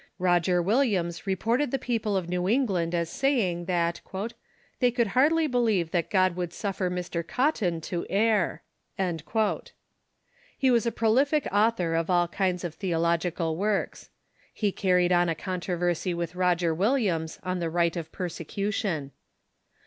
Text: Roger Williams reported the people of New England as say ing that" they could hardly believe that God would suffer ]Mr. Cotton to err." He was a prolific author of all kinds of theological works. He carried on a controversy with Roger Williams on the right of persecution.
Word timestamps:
Roger 0.17 0.63
Williams 0.63 1.27
reported 1.27 1.69
the 1.69 1.77
people 1.77 2.17
of 2.17 2.27
New 2.27 2.49
England 2.49 2.95
as 2.95 3.07
say 3.07 3.51
ing 3.51 3.65
that" 3.65 4.01
they 4.79 4.89
could 4.89 5.05
hardly 5.09 5.45
believe 5.45 5.91
that 5.91 6.09
God 6.09 6.35
would 6.35 6.53
suffer 6.53 6.89
]Mr. 6.89 7.23
Cotton 7.27 7.79
to 7.81 8.07
err." 8.09 8.63
He 10.57 10.71
was 10.71 10.87
a 10.87 10.91
prolific 10.91 11.45
author 11.51 11.93
of 11.93 12.09
all 12.09 12.27
kinds 12.27 12.63
of 12.63 12.73
theological 12.73 13.55
works. 13.55 14.09
He 14.51 14.71
carried 14.71 15.11
on 15.11 15.29
a 15.29 15.35
controversy 15.35 16.15
with 16.15 16.33
Roger 16.33 16.73
Williams 16.73 17.37
on 17.43 17.59
the 17.59 17.69
right 17.69 17.95
of 17.95 18.11
persecution. 18.11 19.11